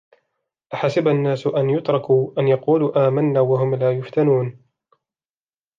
أَحَسِبَ 0.73 1.07
النَّاسُ 1.07 1.47
أَنْ 1.47 1.69
يُتْرَكُوا 1.69 2.31
أَنْ 2.39 2.47
يَقُولُوا 2.47 3.07
آمَنَّا 3.07 3.39
وَهُمْ 3.39 3.75
لَا 3.75 3.91
يُفْتَنُونَ 3.91 4.59